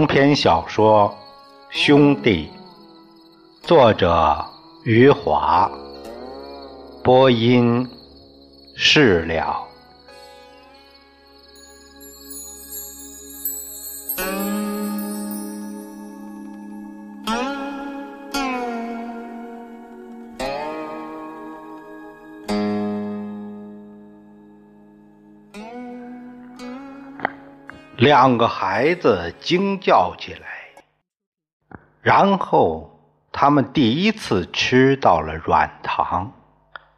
[0.00, 1.14] 长篇小说
[1.78, 2.48] 《兄弟》，
[3.66, 4.42] 作者
[4.82, 5.70] 余华，
[7.04, 7.86] 播音
[8.74, 9.62] 释了。
[28.00, 30.72] 两个孩子惊叫起来，
[32.00, 32.98] 然后
[33.30, 36.32] 他们第一次吃到了软糖，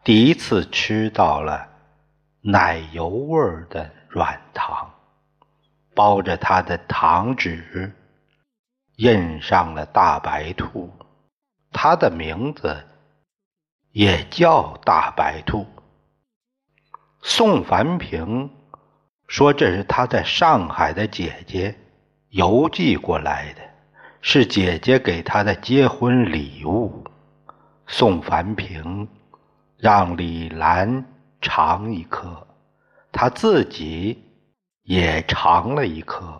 [0.04, 1.66] 第一次吃到了
[2.40, 4.94] 奶油味儿的软糖，
[5.92, 7.92] 包着它的糖纸
[8.94, 10.88] 印上了大白兔，
[11.72, 12.80] 它的名字
[13.90, 15.66] 也叫大白兔。
[17.22, 18.48] 宋凡平。
[19.33, 21.75] 说这是他在上海的姐姐
[22.28, 23.62] 邮寄过来的，
[24.20, 27.02] 是姐姐给他的结婚礼物。
[27.86, 29.08] 宋凡平
[29.78, 31.02] 让李兰
[31.41, 32.47] 尝一颗，
[33.11, 34.22] 他自己
[34.83, 36.39] 也尝了一颗，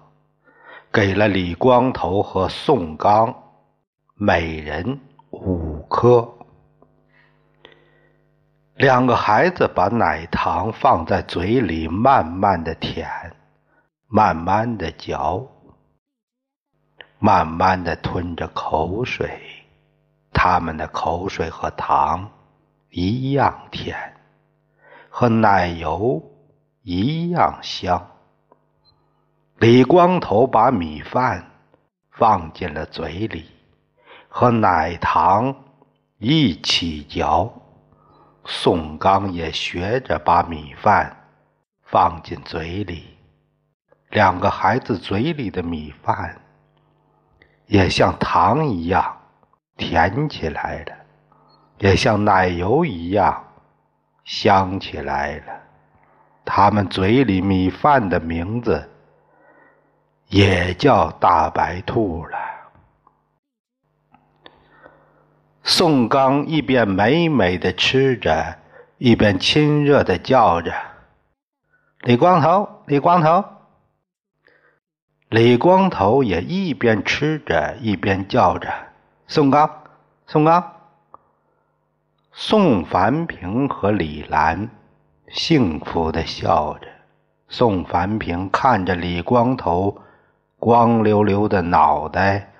[0.93, 3.35] 给了李光头和宋刚
[4.15, 6.31] 每人五颗。
[8.77, 13.07] 两个孩子把奶糖放在嘴里，慢慢的舔，
[14.09, 15.47] 慢慢的嚼，
[17.19, 19.41] 慢慢的吞着口水。
[20.33, 22.31] 他们的口水和糖
[22.89, 24.17] 一样甜，
[25.11, 26.23] 和奶油
[26.83, 28.11] 一样香。
[29.59, 31.45] 李光头把米饭
[32.11, 33.47] 放进了嘴里，
[34.29, 35.55] 和奶糖
[36.19, 37.62] 一起嚼。
[38.45, 41.17] 宋刚也学着把米饭
[41.85, 43.17] 放进嘴里，
[44.11, 46.41] 两个孩子嘴里的米饭
[47.67, 49.17] 也像糖一样
[49.77, 50.93] 甜起来了，
[51.79, 53.45] 也像奶油一样
[54.25, 55.53] 香起来了。
[56.45, 58.91] 他们嘴里米饭的名字
[60.27, 62.52] 也叫大白兔了。
[65.65, 68.59] 宋刚一边美美的吃着，
[68.99, 70.75] 一边亲热的叫着
[72.03, 73.45] ：“李光头，李光头。”
[75.31, 78.71] 李光头也一边吃着，一边叫着
[79.29, 79.85] ：“宋刚，
[80.27, 80.73] 宋刚。”
[82.35, 84.69] 宋凡平和李兰
[85.29, 86.89] 幸福的笑着。
[87.49, 90.03] 宋凡平看着李光头
[90.59, 92.51] 光溜溜的脑袋，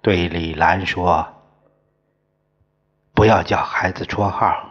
[0.00, 1.26] 对李兰说。
[3.22, 4.68] 不要叫孩子绰号，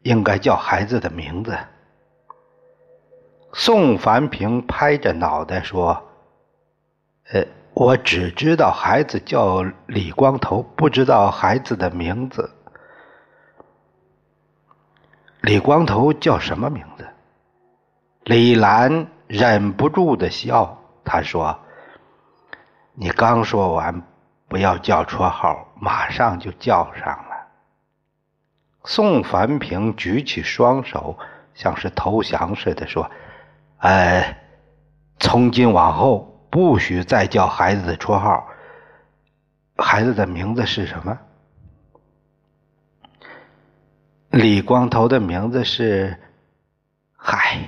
[0.00, 1.58] 应该叫孩子的名字。
[3.52, 6.02] 宋凡平拍着脑袋说
[7.34, 7.44] ：“呃，
[7.74, 12.50] 我只知道孩子叫李光头，不知道孩子的名字。
[15.42, 17.06] 李光头叫什么名字？”
[18.24, 21.60] 李兰忍不住的笑，她说
[22.96, 24.00] ：“你刚说完，
[24.48, 27.22] 不要叫绰号，马上就叫上。”
[28.86, 31.18] 宋凡平举起双手，
[31.54, 33.10] 像是投降似的说
[33.78, 34.36] ：“呃，
[35.18, 38.46] 从今往后不许再叫孩子的绰号。
[39.76, 41.18] 孩子的名字是什么？”
[44.30, 46.16] 李光头的名字是……
[47.16, 47.58] 嗨，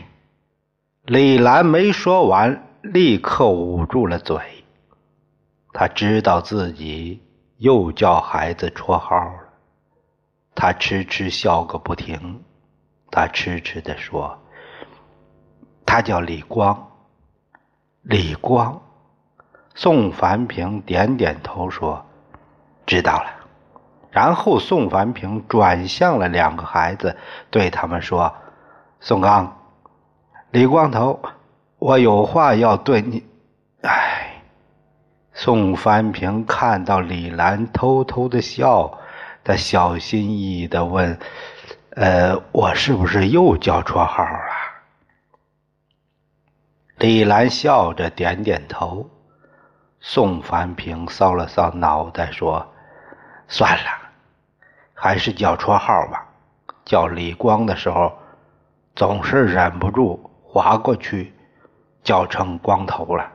[1.03, 4.39] 李兰没说完，立刻捂住了嘴。
[5.73, 7.23] 他知道自己
[7.57, 9.48] 又叫孩子绰号了。
[10.61, 12.43] 他痴痴笑个不停，
[13.13, 14.37] 他痴痴地说
[15.87, 16.91] ：“他叫李光，
[18.03, 18.83] 李光。”
[19.77, 22.05] 宋凡平点点头说
[22.87, 23.31] ：“知道了。”
[24.11, 27.17] 然后宋凡平转向了两个孩子，
[27.51, 28.35] 对他们说
[28.99, 29.59] ：“宋刚，
[30.51, 31.21] 李光头，
[31.79, 33.25] 我有话要对你。”
[33.83, 34.43] 哎，
[35.33, 38.99] 宋凡平看到李兰偷偷的笑。
[39.49, 41.19] 他小心翼翼地问
[41.97, 44.53] ：“呃，我是不是又叫绰号了？”
[46.99, 49.09] 李兰笑着点点头。
[50.01, 52.75] 宋凡平搔了搔脑袋说
[53.49, 53.91] ：“算了，
[54.93, 56.29] 还是叫绰号吧。
[56.85, 58.19] 叫李光的时候，
[58.95, 61.33] 总是忍不住划过去，
[62.03, 63.33] 叫成光头了。”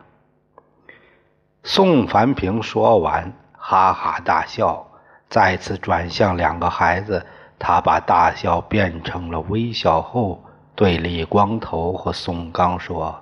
[1.66, 4.92] 宋凡平说完，哈哈大笑。
[5.34, 7.26] 再次转向两个孩子，
[7.58, 10.44] 他把大笑变成了微笑后，
[10.76, 13.20] 对李光头和宋刚说：“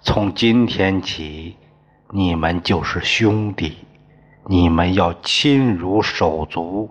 [0.00, 1.58] 从今天起，
[2.10, 3.76] 你们就是兄弟，
[4.46, 6.88] 你们要亲如手足，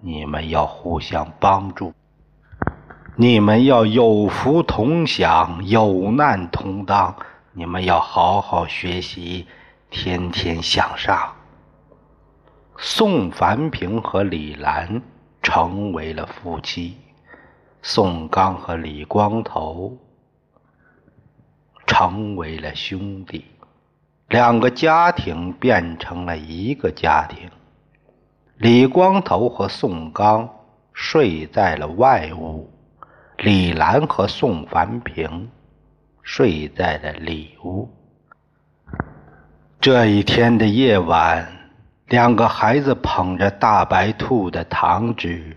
[0.00, 1.92] 你们要互相帮助，
[3.16, 7.16] 你们要有福同享，有难同当，
[7.52, 9.48] 你们要好好学习，
[9.90, 11.32] 天天向上。
[12.84, 15.00] 宋凡平和李兰
[15.40, 16.98] 成为了夫妻，
[17.80, 19.96] 宋刚和李光头
[21.86, 23.44] 成为了兄弟，
[24.30, 27.48] 两个家庭变成了一个家庭。
[28.56, 30.50] 李光头和宋刚
[30.92, 32.68] 睡在了外屋，
[33.38, 35.48] 李兰和宋凡平
[36.20, 37.88] 睡在了里屋。
[39.80, 41.61] 这一天的夜晚。
[42.06, 45.56] 两个孩子捧着大白兔的糖纸，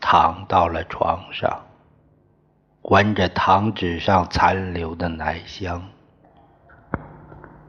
[0.00, 1.62] 躺到了床上，
[2.82, 5.82] 闻着糖纸上残留的奶香，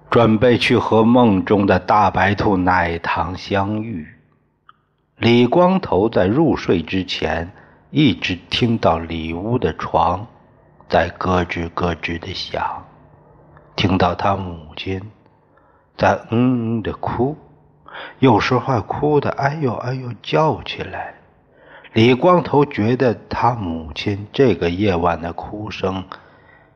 [0.10, 4.08] 准备去和梦中的大白兔奶糖相遇。
[5.18, 7.52] 李光头在入睡之前，
[7.92, 10.26] 一直听到里屋的床
[10.90, 12.84] 在咯吱咯吱的响，
[13.76, 15.00] 听到他母亲
[15.96, 17.38] 在嗯嗯的哭。
[18.20, 21.16] 有时候还哭得哎呦哎呦叫起来。
[21.94, 26.04] 李光头觉得他母亲这个夜晚的哭声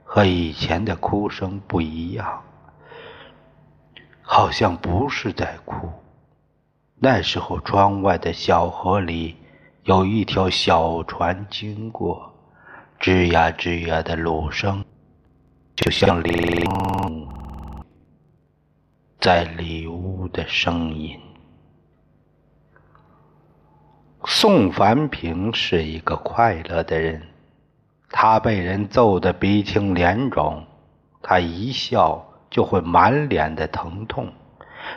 [0.04, 2.42] 和以前的哭声不一样，
[4.22, 5.90] 好像不是在哭。
[7.02, 9.36] 那时候窗外的小河里
[9.84, 12.34] 有一条小船经过，
[13.00, 14.84] 吱呀吱呀的芦声，
[15.76, 16.64] 就像李
[19.22, 21.20] 在里屋的声音。
[24.24, 27.24] 宋凡平是一个快乐的人，
[28.10, 30.64] 他被人揍得鼻青脸肿，
[31.22, 34.32] 他一笑就会满脸的疼痛，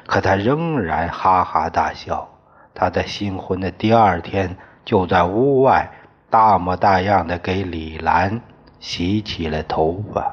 [0.07, 2.29] 可他仍然哈哈大笑。
[2.73, 5.91] 他在新婚的第二天就在屋外
[6.31, 8.41] 大模大样的给李兰
[8.79, 10.33] 洗起了头发。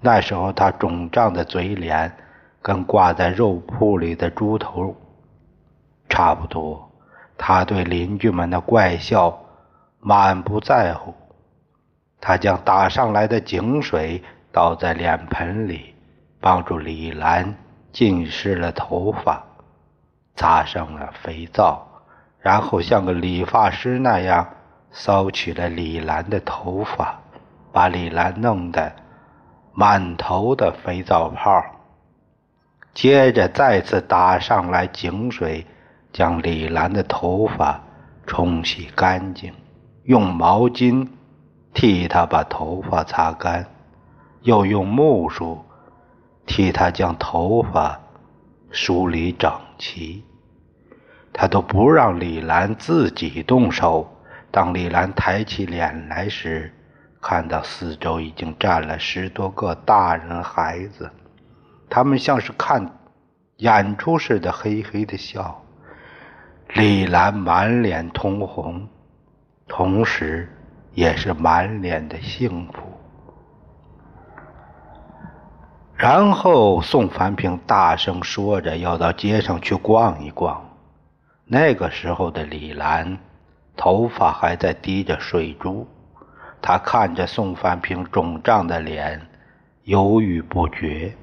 [0.00, 2.14] 那时候他肿胀的嘴脸
[2.64, 4.96] 跟挂在肉铺里的猪头
[6.08, 6.90] 差不多。
[7.36, 9.38] 他对邻居们的怪笑
[10.00, 11.12] 满不在乎。
[12.22, 15.94] 他将打上来的井水倒在脸盆里，
[16.40, 17.54] 帮助李兰
[17.92, 19.44] 浸湿了头发，
[20.34, 21.86] 擦上了肥皂，
[22.40, 24.48] 然后像个理发师那样
[24.90, 27.20] 搔起了李兰的头发，
[27.72, 28.90] 把李兰弄得
[29.74, 31.62] 满头的肥皂泡。
[32.94, 35.66] 接着再次打上来井水。
[36.12, 37.82] 将李兰的头发
[38.24, 39.52] 冲洗干净，
[40.04, 41.08] 用毛巾
[41.72, 43.66] 替她把头发擦干，
[44.42, 45.60] 又用木梳
[46.46, 48.00] 替她将头发
[48.70, 50.24] 梳理整齐。
[51.32, 54.08] 他都不让李兰自己动手。
[54.52, 56.72] 当李兰抬起脸来时，
[57.20, 61.10] 看到四周已经站了十多个大人孩子，
[61.88, 62.98] 他们像是看
[63.58, 65.62] 演出似的，嘿嘿的笑。
[66.74, 68.88] 李兰满脸通红，
[69.68, 70.50] 同时
[70.92, 72.82] 也是满脸的幸福。
[75.94, 80.68] 然后宋凡平大声说着要到街上去逛一逛。
[81.46, 83.16] 那个时候的李兰，
[83.76, 85.86] 头发还在滴着水珠，
[86.60, 89.20] 她看着宋凡平肿胀的脸，
[89.84, 91.14] 犹豫不决。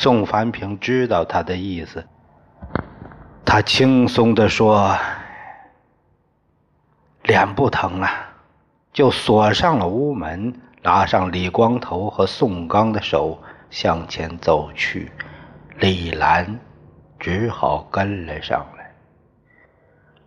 [0.00, 2.06] 宋凡平知道他的意思。
[3.44, 4.96] 他轻松地说
[7.26, 8.08] ：“脸不疼了。”
[8.94, 15.10] 就锁上了屋门，拉上李光头和宋刚的手向前走去。
[15.80, 16.60] 李兰
[17.18, 18.94] 只好跟了上来。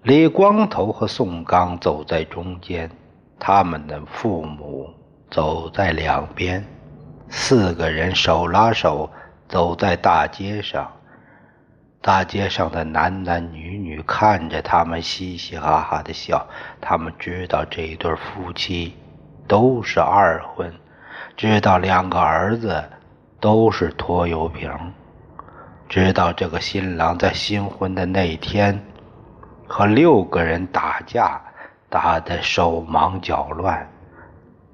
[0.03, 2.91] 李光头和宋刚走在中间，
[3.39, 4.89] 他们的父母
[5.29, 6.61] 走在两边，
[7.29, 9.09] 四个人手拉手
[9.51, 10.91] 走在大街上。
[12.01, 16.43] 大街上的男男女女看着他们嘻嘻哈哈的笑，
[16.81, 18.97] 他们知道这一对夫妻
[19.47, 20.73] 都是二婚，
[21.37, 22.83] 知道两个儿子
[23.39, 24.71] 都是拖油瓶，
[25.87, 28.83] 知道这个新郎在新婚的那天
[29.67, 31.39] 和六个人打架，
[31.87, 33.87] 打得手忙脚乱。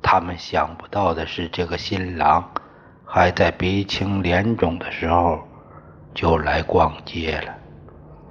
[0.01, 2.50] 他们想不到的是，这个新郎
[3.08, 5.40] 还在鼻青脸肿的时候。
[6.14, 7.54] 就来逛街了，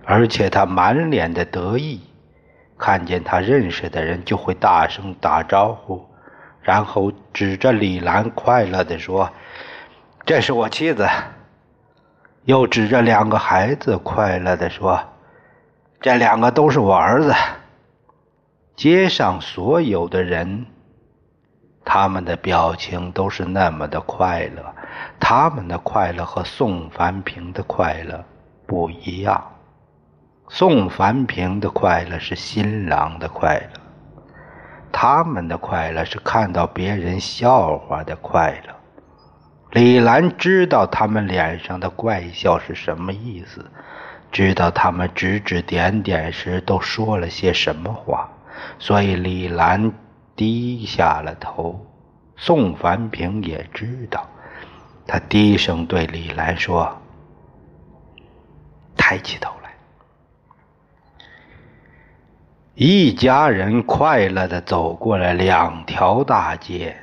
[0.05, 2.01] 而且他满脸的得意，
[2.77, 6.05] 看见他认识的人就会大声打招呼，
[6.63, 9.31] 然后指着李兰快乐地说
[10.27, 11.09] ：“这是我妻子。”
[12.43, 15.01] 又指着两个孩子，快乐地说
[16.03, 17.33] ：“这两个都是我儿子。”
[18.75, 20.67] 街上所有的人，
[21.87, 24.75] 他们的表情都是那么的快乐。
[25.19, 28.23] 他们的快乐和宋凡平的快乐
[28.67, 29.43] 不一样。
[30.49, 33.81] 宋凡平的快乐是新郎的快乐，
[34.93, 38.75] 他们的快乐是看到别人笑话的快乐。
[39.73, 43.69] 李兰知道他们脸上的怪笑是什么意思，
[44.31, 48.29] 知道他们指指点点时都说了些什么话，
[48.79, 49.93] 所以李兰
[50.37, 51.85] 低下了头。
[52.37, 54.29] 宋凡平也知道，
[55.07, 56.95] 他低声对李兰说
[58.95, 59.71] ：“抬起头来。”
[62.77, 66.95] 一家人快乐的走过了两条大街。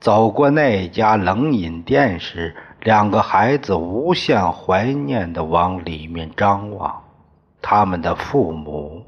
[0.00, 7.04] 走过那家冷饮店时，两个孩子无限怀念的往里面张望。
[7.60, 9.06] 他们的父母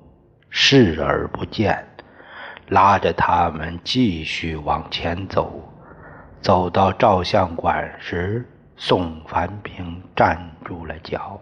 [0.50, 1.84] 视而不见，
[2.74, 5.62] 拉着他们继续往前走。
[6.42, 8.44] 走到照相馆时，
[8.76, 11.40] 宋凡平站住了脚。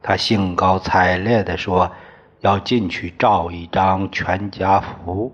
[0.00, 1.90] 他兴高采烈地说
[2.40, 5.32] ：“要进去照一张全家福。”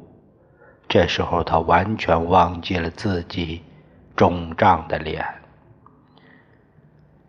[0.88, 3.62] 这时候，他完全忘记了自己
[4.16, 5.22] 肿胀的脸。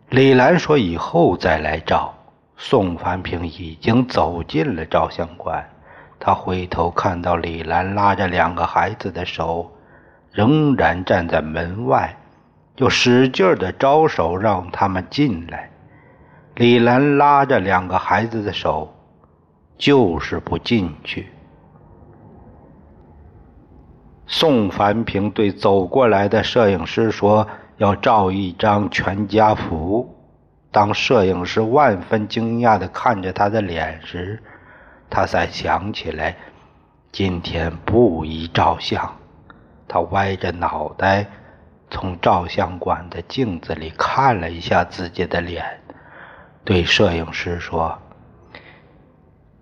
[0.08, 2.14] 李兰说：“以后再来照。”
[2.56, 5.68] 宋凡平已经走进了照相馆，
[6.26, 9.70] 他回头看到李兰拉着两个孩子的手，
[10.32, 12.16] 仍然站在门外，
[12.74, 15.68] 就使劲的招手让他们进来。
[16.54, 18.90] 李兰拉着两个孩子的手，
[19.76, 21.28] 就是不进去。
[24.26, 30.10] 宋凡平对走过来的摄影师说：“要照一张全家福。”
[30.72, 34.42] 当摄影师万分惊讶地看着他的脸时，
[35.14, 36.34] 他才想起来
[37.12, 39.14] 今天不宜照相。
[39.86, 41.24] 他歪着脑袋
[41.88, 45.64] 从照相馆的镜子里看了一下自己的脸，
[46.64, 47.96] 对摄影师说：“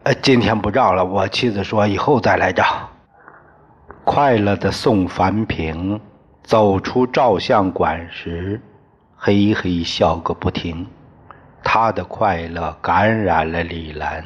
[0.04, 1.04] 呃，今天不照了。
[1.04, 2.88] 我妻子说以后再来照。”
[4.04, 6.00] 快乐的宋凡平
[6.42, 8.59] 走出照相馆时，
[9.14, 10.87] 嘿嘿笑个不停。
[11.62, 14.25] 他的快乐感染了李兰。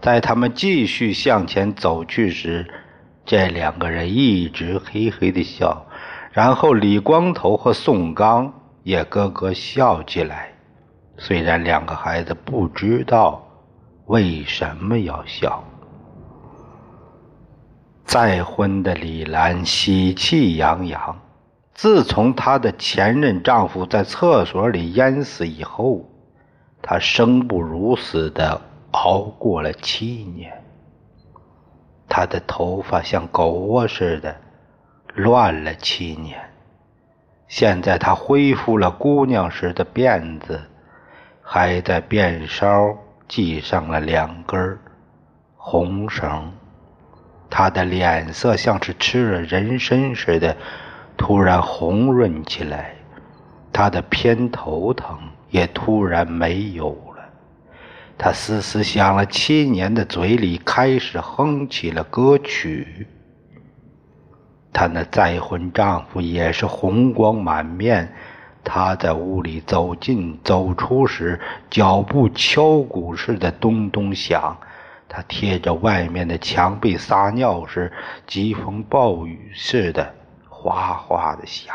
[0.00, 2.66] 在他们继续向前走去时，
[3.26, 5.86] 这两个人一直嘿嘿的笑。
[6.32, 8.52] 然后李光头和宋刚
[8.82, 10.52] 也咯咯笑起来。
[11.18, 13.46] 虽然两个孩子不知道
[14.06, 15.62] 为什么要笑。
[18.04, 21.20] 再婚的李兰喜气洋洋。
[21.74, 26.08] 自从她的前任丈夫在厕所里淹死以后，
[26.82, 28.60] 她生不如死的
[28.92, 30.52] 熬过了七年。
[32.08, 34.36] 他的头发像狗窝似的
[35.14, 36.38] 乱了七年。
[37.46, 40.60] 现在他恢复了姑娘时的辫子，
[41.42, 42.96] 还在辫梢
[43.28, 44.78] 系上了两根
[45.56, 46.52] 红绳。
[47.48, 50.56] 他的脸色像是吃了人参似的，
[51.16, 52.94] 突然红润起来。
[53.72, 55.18] 他的偏头疼
[55.48, 56.96] 也突然没有。
[58.22, 63.06] 他嘶嘶响了七年的嘴里开始哼起了歌曲。
[64.74, 68.12] 她那再婚丈夫也是红光满面。
[68.62, 74.54] 他在屋里走进走出时，脚步敲鼓似的咚咚响。
[75.08, 77.90] 他贴着外面的墙壁撒尿时，
[78.26, 80.14] 疾风暴雨似的
[80.46, 81.74] 哗哗的响。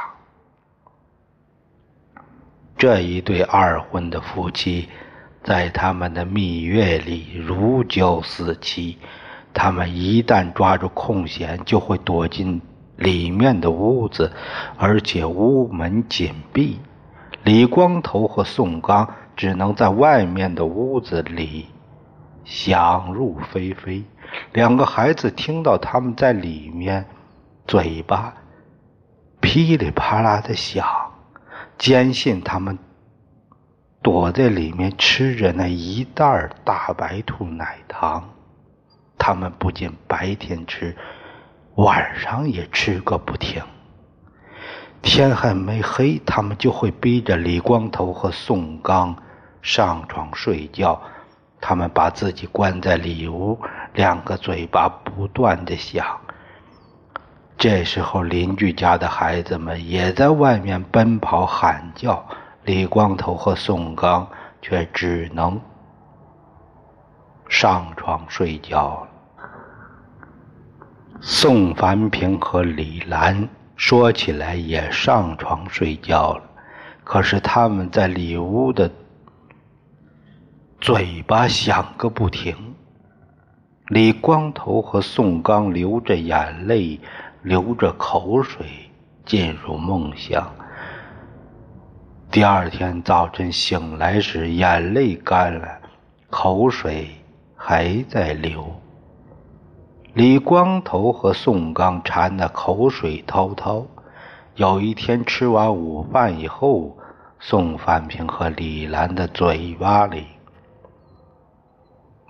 [2.78, 4.88] 这一对二婚的夫妻，
[5.46, 8.98] 在他们的蜜月里如胶似漆。
[9.54, 12.60] 他们一旦抓住空闲，就会躲进
[12.98, 14.34] 里面的屋子，
[14.75, 16.80] 而且屋门紧闭。
[17.44, 21.68] 李光头和宋刚只能在外面的屋子里。
[22.44, 24.04] 想入非非，
[24.52, 27.06] 两个孩子听到他们在里面，
[27.68, 28.34] 嘴巴
[29.40, 30.86] 噼里啪啦的响，
[31.78, 32.78] 坚信他们
[34.06, 38.24] 躲在里面吃着那一袋大白兔奶糖。
[39.18, 40.96] 他们不仅白天吃，
[41.74, 43.64] 晚上也吃个不停。
[45.02, 49.18] 天还没黑，他们就会逼着李光头和宋刚
[49.64, 51.02] 上床睡觉。
[51.60, 53.60] 他们把自己关在里屋，
[53.96, 56.06] 两个嘴巴不断的响。
[57.58, 62.24] 这时候，邻居家的孩子们也在外面奔跑喊叫，
[62.66, 64.28] 李光头和宋刚
[64.60, 65.62] 却只能
[67.48, 69.08] 上床睡觉了。
[71.22, 76.44] 宋凡平和李兰说起来也上床睡觉了，
[77.04, 78.90] 可是他们在里屋的
[80.82, 82.74] 嘴巴响个不停。
[83.90, 87.00] 李光头和宋刚流着眼泪，
[87.44, 88.66] 流着口水
[89.24, 90.52] 进入梦乡。
[92.36, 95.80] 第二天早晨醒来时，眼泪干了，
[96.30, 97.08] 口水
[97.56, 98.75] 还在流。
[100.13, 103.88] 李光头和宋刚馋得口水滔滔。
[104.56, 106.98] 有一天吃完午饭以后，
[107.39, 110.25] 宋凡平和李兰的嘴巴里，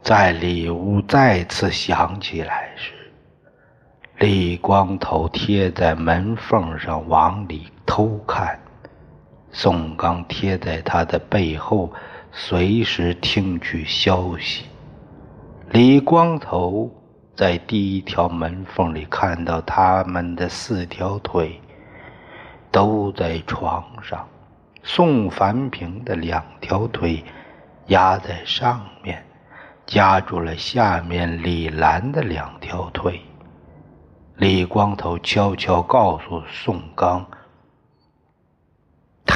[0.04, 2.94] 在里屋再次响起来时，
[4.20, 8.60] 李光头贴在门缝上往里偷看，
[9.58, 11.90] 宋刚贴在他的背后，
[12.30, 14.66] 随时听取消息。
[15.72, 16.92] 李光头。
[17.38, 21.60] 在第一条门缝里看到他们的四条腿
[22.72, 24.26] 都在床上，
[24.84, 27.22] 宋凡平的两条腿
[27.88, 29.22] 压在上面，
[29.86, 33.20] 夹住了下面李兰的两条腿。
[34.38, 37.26] 李光头悄悄告诉宋刚：“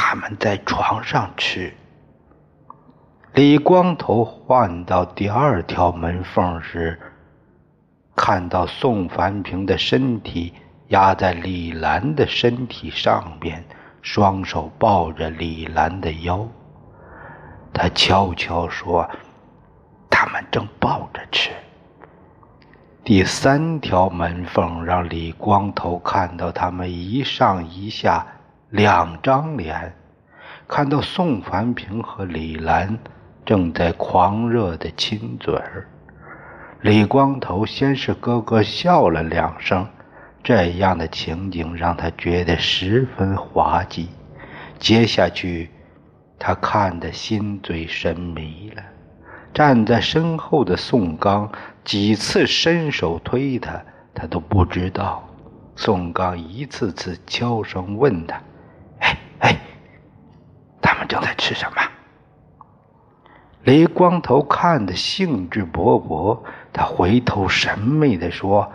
[0.10, 1.72] 他们在床上吃。”
[3.36, 7.00] 李光头换到第二条门缝时。
[8.16, 10.52] 看到宋凡平的身体
[10.88, 13.64] 压在李兰的身体上边，
[14.02, 16.48] 双手抱着李兰的腰。
[17.72, 19.08] 他悄悄说
[20.10, 21.52] ：“他们正抱着吃。”
[23.06, 28.26] 第三条门缝让李光头看到他们一上一下
[28.70, 29.96] 两张脸，
[30.72, 33.00] 看到宋凡平和李兰
[33.44, 35.90] 正在狂热的亲嘴儿。
[36.82, 39.88] 李光头先是咯咯笑了两声，
[40.44, 44.10] 这样的情景让他觉得十分滑稽。
[44.78, 45.72] 接下去，
[46.38, 48.84] 他看得心醉神迷了。
[49.52, 51.52] 站在身后的宋刚
[51.84, 53.82] 几次伸手推他，
[54.14, 55.28] 他都不知道。
[55.76, 58.40] 宋刚一次次悄声问他：“，
[60.82, 61.82] 他们正在吃什么？”
[63.64, 68.72] 李光头看得兴致勃勃，他回头神秘地说：“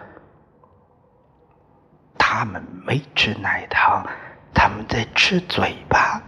[2.19, 4.07] 他们没吃奶糖，
[4.53, 6.23] 他们在吃嘴巴。”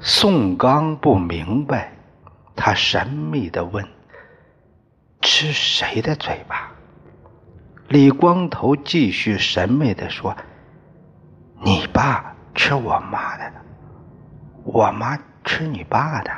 [0.00, 1.92] 宋刚不明白，
[2.54, 3.88] 他神秘地问
[5.22, 6.70] ：“吃谁的嘴巴？”
[7.88, 10.36] 李光头继续神秘地说
[11.64, 13.52] ：“你爸吃我妈的，
[14.64, 16.30] 我妈。”吃你爸的！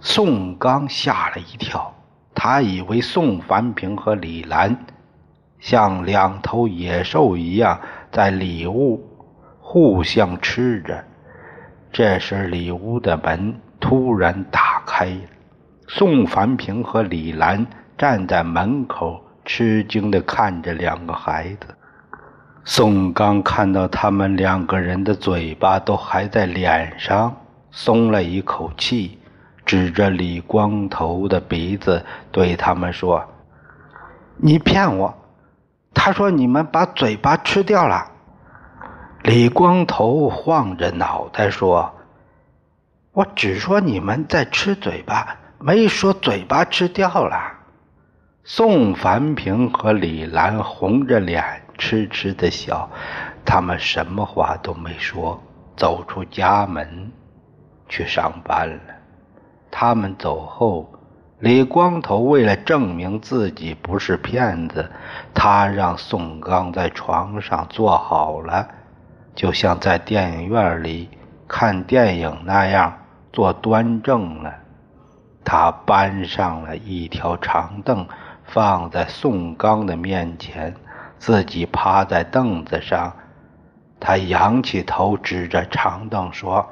[0.00, 1.92] 宋刚吓了一跳，
[2.32, 4.86] 他以为宋凡平和李兰
[5.58, 7.80] 像两头野兽一样
[8.12, 9.04] 在里屋
[9.58, 11.04] 互相吃着。
[11.90, 15.12] 这时，里屋的门突然打开，
[15.88, 17.66] 宋凡平和李兰
[17.98, 21.75] 站在门口，吃惊地看着两个孩子。
[22.68, 27.34] 宋刚看到他们两个人的嘴巴都还在脸上。
[27.70, 29.20] 松了一口气，
[29.64, 33.24] 指着李光头的鼻子对他们说
[34.36, 35.14] ：“你骗我！”
[35.94, 38.10] 他说：“你们把嘴巴吃掉了。”
[39.22, 41.94] 李光头晃着脑袋说
[43.12, 47.52] ：“我只说你们在吃嘴巴，没说嘴巴吃掉了。”
[48.42, 52.88] 宋凡平和李兰红着脸痴痴的笑，
[53.44, 55.42] 他们什么话都没说，
[55.76, 57.12] 走出家门。
[57.88, 58.80] 去上班了。
[59.70, 60.92] 他们走后，
[61.38, 64.90] 李光头为了证明自己不是骗子，
[65.32, 68.66] 他让宋刚在床上坐好了，
[69.36, 71.08] 就像在电影院里
[71.46, 72.92] 看电影那样
[73.32, 74.52] 坐端正了。
[75.44, 78.04] 他搬上了一条长凳，
[78.42, 80.74] 放在宋刚的面前，
[81.18, 83.14] 自己趴在凳子上。
[83.98, 86.70] 他仰起头，指着长凳说。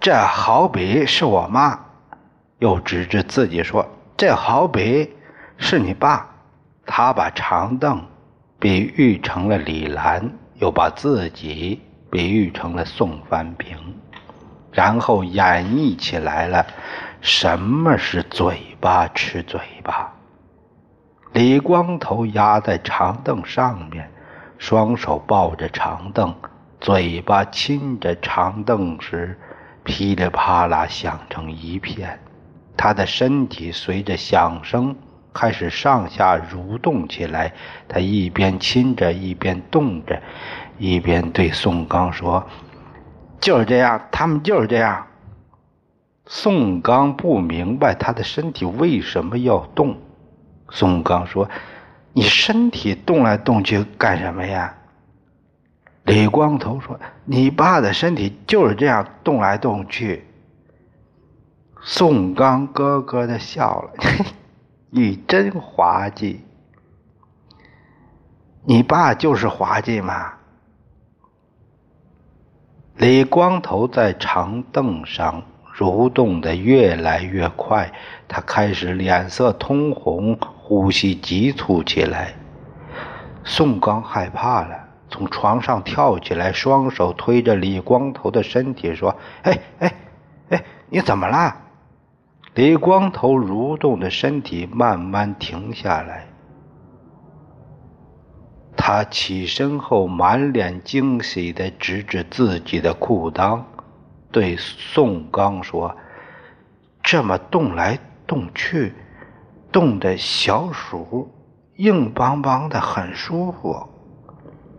[0.00, 1.78] 这好比是我妈，
[2.58, 5.14] 又指着自己说：“这好比
[5.56, 6.28] 是你爸。”
[6.84, 8.04] 他把长凳
[8.58, 13.78] 比喻成了李兰，又把自己比喻成了宋凡平，
[14.70, 16.66] 然后演绎起来了。
[17.22, 20.12] 什么是嘴巴吃嘴巴？
[21.34, 24.08] 李光头压在长凳上面，
[24.56, 26.32] 双手抱着长凳，
[26.80, 29.36] 嘴巴亲着长凳时，
[29.82, 32.20] 噼里啪啦响成一片。
[32.76, 34.94] 他的身体随着响声
[35.32, 37.52] 开始上下蠕动起来。
[37.88, 40.22] 他一边亲着，一边动着，
[40.78, 42.46] 一边对宋刚说
[43.42, 45.04] ：“就是这样，他们就是这样。”
[46.26, 49.96] 宋刚不明白他的身体为什么要动。
[50.74, 51.48] 宋刚说
[52.12, 54.76] ：“你身体动来动去干什么呀？”
[56.02, 60.26] 李光头说：“你爸的身体就是这样动来动去。”
[61.80, 63.92] 宋刚咯咯的笑了
[64.90, 66.40] ：“你真滑稽！
[68.64, 70.32] 你爸就是滑稽嘛。”
[72.98, 75.44] 李光头在长凳上。
[75.76, 77.92] 蠕动的越来越快，
[78.28, 82.32] 他开始脸色通红，呼吸急促起来。
[83.44, 89.94] 宋刚害怕了，从床上跳起来，双手推着李光头的身体说：“哎哎
[90.48, 91.54] 哎，你怎么了？”
[92.54, 96.24] 李光头蠕动的身体慢慢停下来，
[98.74, 103.60] 他起身后满脸惊喜地指指自己的裤裆。
[104.32, 105.94] 对宋刚说
[107.04, 108.94] ：“这么动来动去，
[109.74, 111.30] 冻的小鼠
[111.76, 113.88] 硬邦邦的，很舒服。”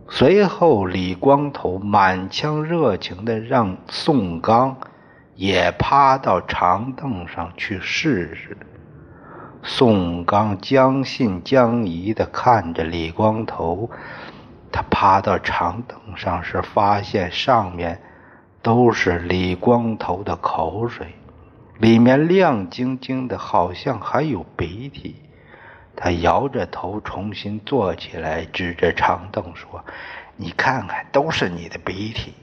[0.08, 4.76] 随后，李光头满腔热情的让宋刚
[5.34, 8.56] 也趴到长凳上去试试。
[9.62, 13.90] 宋刚将信将疑的看着李光头，
[14.72, 18.00] 他趴到长凳上时，发现上面。
[18.62, 21.14] 都是李光头的口水，
[21.78, 25.16] 里面亮晶晶的，好像还有鼻涕。
[25.94, 29.84] 他摇着头重新坐起来，指着长凳说
[30.36, 32.34] ：“你看看，都是你的鼻涕。”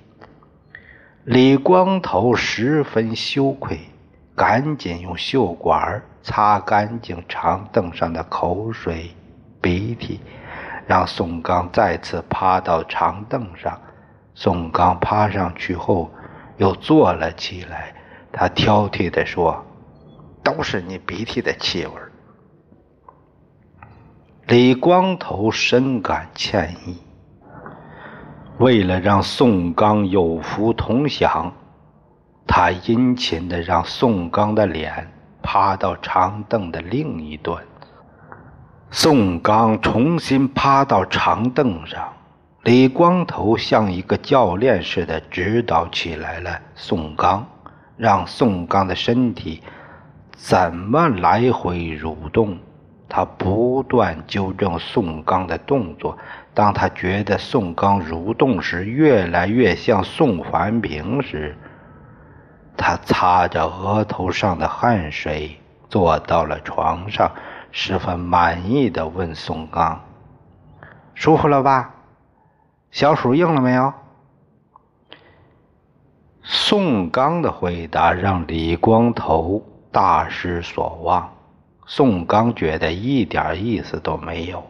[1.25, 3.79] 李光头十分羞愧，
[4.35, 9.11] 赶紧用袖管擦干净长凳上的口水、
[9.61, 10.19] 鼻涕，
[10.85, 13.79] 让宋刚再次趴到长凳上。
[14.35, 16.11] 宋刚趴上去后，
[16.57, 17.93] 又坐了起来。
[18.33, 19.63] 他挑剔地说
[20.43, 21.93] ：“都是你鼻涕的气味。”
[24.47, 26.97] 李光头深感歉意。
[28.57, 31.53] 为了让宋刚有福同享，
[32.45, 37.63] 他殷勤地让宋刚的脸趴到长凳的另一端。
[38.91, 42.13] 宋刚重新趴到长凳上。
[42.63, 47.45] 李光头像一个教练似的指导起来了宋刚，
[47.97, 49.61] 让宋刚的身体
[50.31, 52.57] 怎么来回蠕动。
[53.09, 56.17] 他不断纠正宋刚的动作。
[56.55, 61.55] 当他觉得宋刚蠕动时越来越像宋凡平时，
[62.75, 67.31] 他擦着额头上的汗水，坐到了床上，
[67.71, 70.01] 十分满意的问宋刚
[71.13, 71.93] ：“舒服了吧？”
[72.89, 73.93] 小鼠硬了没有？
[76.45, 81.33] 宋刚的回答让李光头大失所望。
[81.85, 84.61] 宋刚觉得一点意思都没有。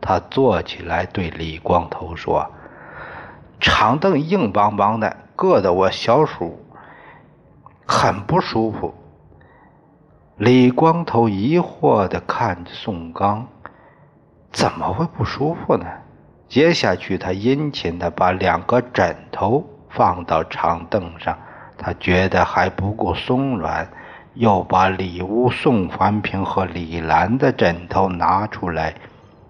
[0.00, 2.50] 他坐起来对李光头说
[3.60, 6.58] ：“长凳硬邦邦的，硌得我小鼠
[7.86, 8.92] 很不舒服。”
[10.36, 13.46] 李光头疑惑的看着宋刚
[14.52, 15.86] ：“怎么会不舒服呢？”
[16.48, 21.38] 接下去，他殷勤地把两个枕头放到长凳上，
[21.78, 23.86] 他觉得还不够松软，
[24.34, 28.94] 又把里屋宋凡平和李兰的枕头拿出来，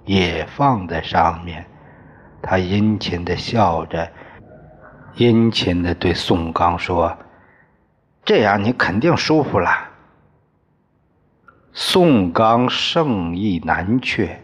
[0.05, 1.65] 也放在上面。
[2.43, 4.11] 他殷勤地笑着，
[5.15, 7.17] 殷勤地对宋刚说
[8.25, 9.71] ：“这样你肯定舒服了。”
[11.73, 14.39] 宋刚盛意难却。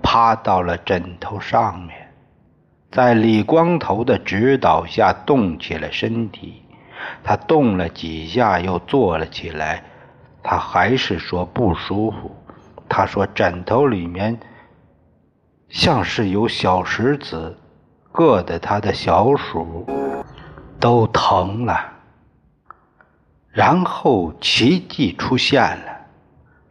[0.00, 2.07] 趴到了枕头上面，
[2.90, 6.62] 在李光头的指导下动起了身体。
[7.22, 9.84] 他动了几下，又坐了起来。
[10.42, 12.34] 他还是说不舒服。
[12.88, 14.38] 他说枕头里面
[15.68, 17.56] 像是有小石子，
[18.12, 19.86] 硌得他的小鼠
[20.80, 21.92] 都疼了。
[23.50, 25.98] 然后奇迹出现了。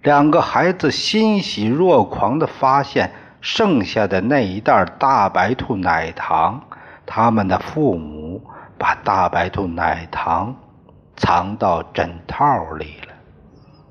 [0.01, 6.61] 两个孩子欣喜若狂地发现，剩下的那一袋大白兔奶糖，
[7.05, 8.41] 他们的父母
[8.77, 10.55] 把大白兔奶糖
[11.15, 13.13] 藏到枕套里了。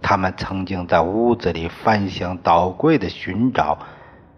[0.03, 3.79] 他们曾经在屋子里翻箱倒柜地寻找，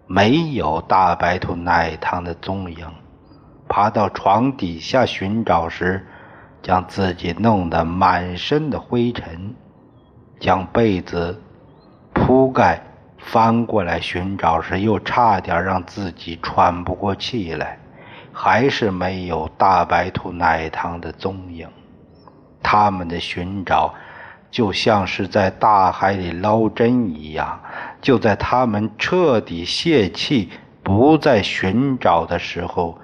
[0.06, 2.86] 没有大白兔奶糖的踪影。
[3.68, 6.06] 爬到床底下寻找时，
[6.62, 9.54] 将自己弄得满身的灰尘，
[10.40, 11.42] 将被子
[12.14, 12.82] 铺盖
[13.30, 17.78] 翻过来寻找时，又差点让自己喘不过气来，
[18.32, 21.68] 还是没有大白兔奶糖的踪影。
[22.62, 23.94] 他们的寻找
[24.50, 27.60] 就像是在大海里捞针一样，
[28.00, 30.48] 就在他们彻底泄气、
[30.82, 32.98] 不再寻找的时候。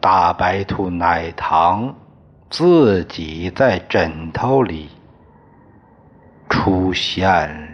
[0.00, 1.94] 大白兔奶糖
[2.50, 4.90] 自己在枕头里
[6.50, 7.48] 出现